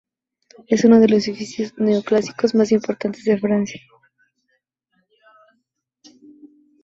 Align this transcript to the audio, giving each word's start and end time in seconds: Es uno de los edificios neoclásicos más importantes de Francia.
Es 0.67 0.83
uno 0.83 0.99
de 0.99 1.07
los 1.07 1.27
edificios 1.27 1.75
neoclásicos 1.77 2.55
más 2.55 2.71
importantes 2.71 3.23
de 3.23 3.37
Francia. 3.37 3.79